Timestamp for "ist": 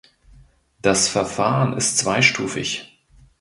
1.77-1.99